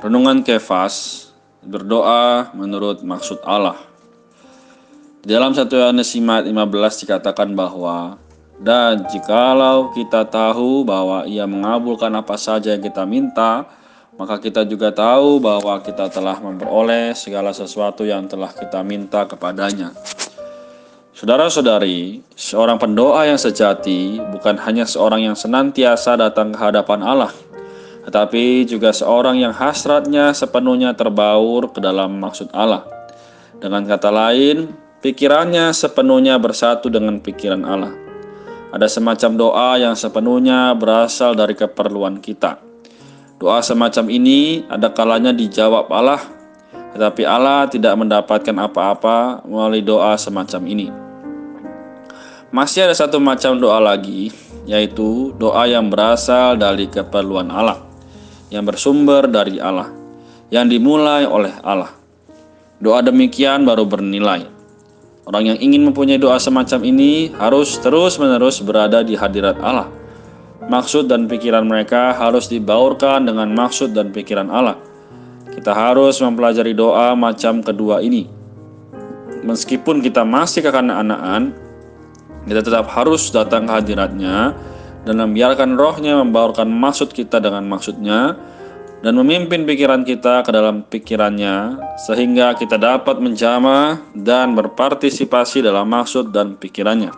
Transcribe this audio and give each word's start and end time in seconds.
Renungan 0.00 0.44
Kefas 0.46 1.28
berdoa 1.64 2.54
menurut 2.54 3.02
maksud 3.02 3.42
Allah. 3.42 3.80
Dalam 5.26 5.50
1 5.50 5.66
Yohanes 5.66 6.14
5 6.14 6.46
15 6.46 7.02
dikatakan 7.02 7.50
bahwa 7.56 8.14
dan 8.56 9.04
jikalau 9.10 9.92
kita 9.92 10.24
tahu 10.24 10.86
bahwa 10.86 11.28
ia 11.28 11.44
mengabulkan 11.44 12.08
apa 12.16 12.40
saja 12.40 12.72
yang 12.72 12.80
kita 12.80 13.04
minta, 13.04 13.68
maka 14.16 14.40
kita 14.40 14.64
juga 14.64 14.94
tahu 14.94 15.42
bahwa 15.42 15.76
kita 15.84 16.08
telah 16.08 16.40
memperoleh 16.40 17.12
segala 17.12 17.52
sesuatu 17.52 18.06
yang 18.06 18.24
telah 18.24 18.48
kita 18.48 18.80
minta 18.80 19.28
kepadanya. 19.28 19.92
Saudara-saudari, 21.16 22.20
seorang 22.36 22.76
pendoa 22.76 23.24
yang 23.24 23.40
sejati 23.40 24.20
bukan 24.20 24.60
hanya 24.60 24.84
seorang 24.84 25.24
yang 25.24 25.36
senantiasa 25.36 26.16
datang 26.16 26.52
ke 26.52 26.60
hadapan 26.60 27.00
Allah, 27.04 27.32
tetapi 28.06 28.62
juga 28.70 28.94
seorang 28.94 29.42
yang 29.42 29.50
hasratnya 29.50 30.30
sepenuhnya 30.30 30.94
terbaur 30.94 31.74
ke 31.74 31.82
dalam 31.82 32.22
maksud 32.22 32.54
Allah. 32.54 32.86
Dengan 33.58 33.82
kata 33.82 34.14
lain, 34.14 34.70
pikirannya 35.02 35.74
sepenuhnya 35.74 36.38
bersatu 36.38 36.86
dengan 36.86 37.18
pikiran 37.18 37.66
Allah. 37.66 37.90
Ada 38.70 38.86
semacam 38.86 39.30
doa 39.34 39.70
yang 39.82 39.98
sepenuhnya 39.98 40.70
berasal 40.78 41.34
dari 41.34 41.58
keperluan 41.58 42.22
kita. 42.22 42.62
Doa 43.42 43.58
semacam 43.58 44.06
ini 44.06 44.62
ada 44.70 44.86
kalanya 44.94 45.34
dijawab 45.34 45.90
Allah, 45.90 46.22
tetapi 46.94 47.26
Allah 47.26 47.66
tidak 47.66 47.98
mendapatkan 47.98 48.54
apa-apa 48.54 49.42
melalui 49.50 49.82
doa 49.82 50.14
semacam 50.14 50.62
ini. 50.62 50.88
Masih 52.54 52.86
ada 52.86 52.94
satu 52.94 53.18
macam 53.18 53.58
doa 53.58 53.82
lagi, 53.82 54.30
yaitu 54.62 55.34
doa 55.34 55.66
yang 55.66 55.90
berasal 55.90 56.54
dari 56.54 56.86
keperluan 56.86 57.50
Allah 57.50 57.85
yang 58.50 58.64
bersumber 58.66 59.26
dari 59.26 59.58
Allah, 59.58 59.90
yang 60.52 60.70
dimulai 60.70 61.26
oleh 61.26 61.54
Allah. 61.62 61.90
Doa 62.76 63.00
demikian 63.00 63.64
baru 63.64 63.88
bernilai. 63.88 64.46
Orang 65.26 65.50
yang 65.50 65.58
ingin 65.58 65.82
mempunyai 65.82 66.22
doa 66.22 66.38
semacam 66.38 66.86
ini 66.86 67.34
harus 67.34 67.82
terus-menerus 67.82 68.62
berada 68.62 69.02
di 69.02 69.18
hadirat 69.18 69.58
Allah. 69.58 69.90
Maksud 70.66 71.10
dan 71.10 71.26
pikiran 71.26 71.66
mereka 71.66 72.14
harus 72.14 72.46
dibaurkan 72.46 73.26
dengan 73.26 73.50
maksud 73.50 73.90
dan 73.90 74.14
pikiran 74.14 74.46
Allah. 74.52 74.78
Kita 75.50 75.74
harus 75.74 76.22
mempelajari 76.22 76.78
doa 76.78 77.16
macam 77.18 77.58
kedua 77.64 78.04
ini. 78.04 78.30
Meskipun 79.42 80.02
kita 80.02 80.22
masih 80.22 80.62
kekanak-kanakan, 80.62 81.54
kita 82.46 82.60
tetap 82.62 82.86
harus 82.94 83.26
datang 83.34 83.66
ke 83.66 83.72
hadiratnya 83.74 84.54
dan 85.06 85.22
membiarkan 85.22 85.78
rohnya 85.78 86.18
membaurkan 86.18 86.66
maksud 86.66 87.14
kita 87.14 87.38
dengan 87.38 87.62
maksudnya 87.70 88.34
dan 89.06 89.14
memimpin 89.14 89.62
pikiran 89.62 90.02
kita 90.02 90.42
ke 90.42 90.50
dalam 90.50 90.82
pikirannya 90.82 91.78
sehingga 92.10 92.58
kita 92.58 92.74
dapat 92.74 93.22
menjamah 93.22 94.02
dan 94.18 94.58
berpartisipasi 94.58 95.62
dalam 95.62 95.86
maksud 95.86 96.34
dan 96.34 96.58
pikirannya. 96.58 97.14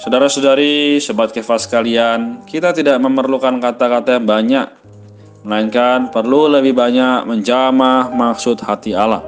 Saudara-saudari, 0.00 0.96
sobat 0.98 1.30
kefas 1.30 1.68
sekalian, 1.68 2.42
kita 2.48 2.72
tidak 2.72 2.96
memerlukan 2.98 3.60
kata-kata 3.60 4.16
yang 4.16 4.26
banyak, 4.26 4.66
melainkan 5.44 6.08
perlu 6.08 6.48
lebih 6.48 6.72
banyak 6.72 7.28
menjamah 7.28 8.08
maksud 8.08 8.64
hati 8.64 8.96
Allah. 8.96 9.20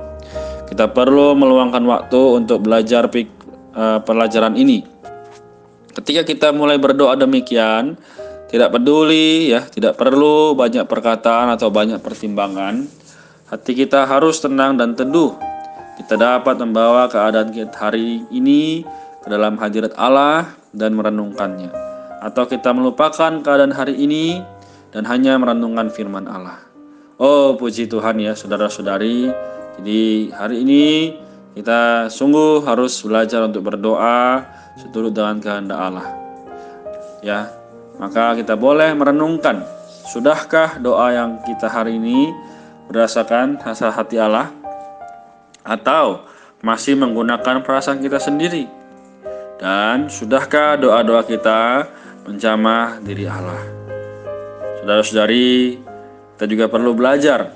Kita 0.66 0.88
perlu 0.88 1.36
meluangkan 1.36 1.84
waktu 1.84 2.40
untuk 2.40 2.64
belajar 2.64 3.04
uh, 3.04 4.00
pelajaran 4.00 4.56
ini 4.56 4.91
Ketika 5.92 6.24
kita 6.24 6.48
mulai 6.56 6.80
berdoa 6.80 7.12
demikian, 7.16 8.00
tidak 8.52 8.72
peduli 8.72 9.52
ya, 9.52 9.64
tidak 9.64 9.96
perlu 9.96 10.52
banyak 10.52 10.84
perkataan 10.88 11.52
atau 11.52 11.72
banyak 11.72 12.00
pertimbangan. 12.00 12.84
Hati 13.48 13.72
kita 13.76 14.08
harus 14.08 14.40
tenang 14.40 14.80
dan 14.80 14.96
teduh. 14.96 15.36
Kita 16.00 16.16
dapat 16.16 16.56
membawa 16.56 17.08
keadaan 17.08 17.52
kita 17.52 17.76
hari 17.76 18.24
ini 18.32 18.84
ke 19.20 19.28
dalam 19.28 19.60
hadirat 19.60 19.92
Allah 20.00 20.52
dan 20.72 20.96
merenungkannya. 20.96 21.68
Atau 22.24 22.48
kita 22.48 22.72
melupakan 22.72 23.40
keadaan 23.44 23.76
hari 23.76 23.96
ini 24.00 24.40
dan 24.92 25.04
hanya 25.08 25.36
merenungkan 25.36 25.92
firman 25.92 26.24
Allah. 26.24 26.60
Oh, 27.20 27.56
puji 27.60 27.88
Tuhan 27.88 28.20
ya, 28.20 28.32
saudara-saudari. 28.32 29.28
Jadi 29.80 30.32
hari 30.32 30.64
ini 30.64 30.84
kita 31.52 32.08
sungguh 32.08 32.64
harus 32.64 32.96
belajar 33.04 33.44
untuk 33.44 33.68
berdoa 33.68 34.44
seturut 34.80 35.12
dengan 35.12 35.36
kehendak 35.36 35.78
Allah. 35.78 36.08
Ya, 37.20 37.52
maka 38.00 38.32
kita 38.34 38.56
boleh 38.56 38.96
merenungkan, 38.96 39.60
sudahkah 40.08 40.80
doa 40.80 41.12
yang 41.12 41.44
kita 41.44 41.68
hari 41.68 42.00
ini 42.00 42.32
berdasarkan 42.88 43.60
hasil 43.60 43.92
hati 43.92 44.16
Allah 44.16 44.48
atau 45.62 46.24
masih 46.64 46.96
menggunakan 46.96 47.60
perasaan 47.60 48.00
kita 48.00 48.16
sendiri? 48.16 48.66
Dan 49.60 50.10
sudahkah 50.10 50.80
doa-doa 50.80 51.22
kita 51.22 51.86
menjamah 52.26 52.98
diri 53.04 53.28
Allah? 53.28 53.62
Saudara-saudari, 54.82 55.78
kita 56.34 56.44
juga 56.50 56.66
perlu 56.66 56.96
belajar 56.96 57.54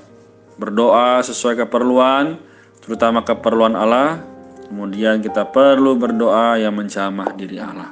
berdoa 0.55 1.19
sesuai 1.19 1.67
keperluan 1.67 2.46
terutama 2.87 3.21
keperluan 3.27 3.75
Allah. 3.75 4.23
Kemudian 4.71 5.19
kita 5.19 5.47
perlu 5.47 5.99
berdoa 5.99 6.55
yang 6.59 6.75
menjamah 6.75 7.35
diri 7.35 7.59
Allah. 7.59 7.91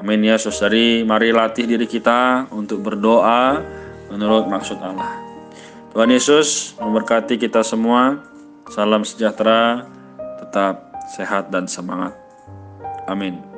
Amin 0.00 0.24
ya 0.24 0.40
saudari, 0.40 1.04
mari 1.04 1.28
latih 1.28 1.68
diri 1.68 1.84
kita 1.84 2.48
untuk 2.52 2.80
berdoa 2.80 3.60
menurut 4.08 4.48
maksud 4.48 4.80
Allah. 4.80 5.20
Tuhan 5.92 6.08
Yesus 6.08 6.76
memberkati 6.80 7.36
kita 7.36 7.60
semua. 7.60 8.16
Salam 8.72 9.04
sejahtera, 9.04 9.84
tetap 10.40 10.88
sehat 11.12 11.52
dan 11.52 11.68
semangat. 11.68 12.16
Amin. 13.10 13.49